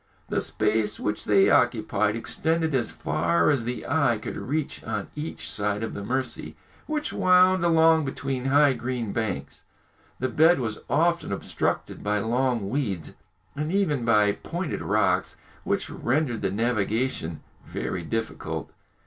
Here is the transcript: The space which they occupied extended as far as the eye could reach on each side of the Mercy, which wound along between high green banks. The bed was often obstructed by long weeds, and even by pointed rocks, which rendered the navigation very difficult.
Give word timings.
The 0.29 0.41
space 0.41 0.99
which 0.99 1.25
they 1.25 1.51
occupied 1.51 2.15
extended 2.15 2.73
as 2.73 2.89
far 2.89 3.51
as 3.51 3.65
the 3.65 3.85
eye 3.85 4.17
could 4.19 4.35
reach 4.35 4.83
on 4.83 5.11
each 5.15 5.47
side 5.47 5.83
of 5.83 5.93
the 5.93 6.03
Mercy, 6.03 6.55
which 6.87 7.13
wound 7.13 7.63
along 7.63 8.03
between 8.05 8.45
high 8.45 8.73
green 8.73 9.13
banks. 9.13 9.63
The 10.17 10.27
bed 10.27 10.59
was 10.59 10.79
often 10.89 11.31
obstructed 11.31 12.03
by 12.03 12.17
long 12.17 12.67
weeds, 12.67 13.13
and 13.55 13.71
even 13.71 14.03
by 14.03 14.31
pointed 14.31 14.81
rocks, 14.81 15.37
which 15.65 15.87
rendered 15.91 16.41
the 16.41 16.49
navigation 16.49 17.41
very 17.71 18.01
difficult. 18.01 18.71